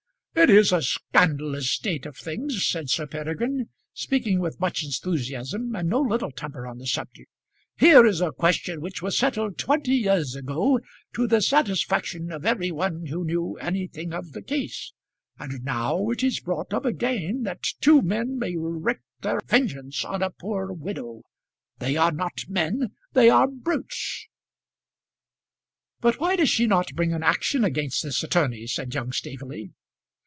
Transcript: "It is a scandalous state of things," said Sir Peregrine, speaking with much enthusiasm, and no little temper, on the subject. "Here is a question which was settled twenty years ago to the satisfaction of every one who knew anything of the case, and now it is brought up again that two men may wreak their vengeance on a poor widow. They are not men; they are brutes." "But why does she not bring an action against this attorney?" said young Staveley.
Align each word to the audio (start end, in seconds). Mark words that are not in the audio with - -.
"It 0.33 0.49
is 0.49 0.71
a 0.71 0.81
scandalous 0.81 1.69
state 1.71 2.05
of 2.05 2.15
things," 2.15 2.65
said 2.65 2.89
Sir 2.89 3.05
Peregrine, 3.05 3.67
speaking 3.93 4.39
with 4.39 4.61
much 4.61 4.81
enthusiasm, 4.81 5.75
and 5.75 5.89
no 5.89 5.99
little 5.99 6.31
temper, 6.31 6.65
on 6.65 6.77
the 6.77 6.87
subject. 6.87 7.29
"Here 7.77 8.05
is 8.05 8.21
a 8.21 8.31
question 8.31 8.79
which 8.79 9.01
was 9.01 9.17
settled 9.17 9.57
twenty 9.57 9.91
years 9.93 10.33
ago 10.33 10.79
to 11.15 11.27
the 11.27 11.41
satisfaction 11.41 12.31
of 12.31 12.45
every 12.45 12.71
one 12.71 13.07
who 13.07 13.25
knew 13.25 13.57
anything 13.57 14.13
of 14.13 14.31
the 14.31 14.41
case, 14.41 14.93
and 15.37 15.63
now 15.65 16.09
it 16.09 16.23
is 16.23 16.39
brought 16.39 16.73
up 16.73 16.85
again 16.85 17.43
that 17.43 17.61
two 17.81 18.01
men 18.01 18.39
may 18.39 18.55
wreak 18.57 18.99
their 19.19 19.41
vengeance 19.45 20.05
on 20.05 20.23
a 20.23 20.29
poor 20.31 20.71
widow. 20.71 21.23
They 21.79 21.97
are 21.97 22.11
not 22.13 22.39
men; 22.47 22.91
they 23.11 23.29
are 23.29 23.47
brutes." 23.47 24.27
"But 25.99 26.21
why 26.21 26.37
does 26.37 26.49
she 26.49 26.67
not 26.67 26.95
bring 26.95 27.13
an 27.13 27.21
action 27.21 27.65
against 27.65 28.01
this 28.01 28.23
attorney?" 28.23 28.65
said 28.65 28.93
young 28.93 29.11
Staveley. 29.11 29.73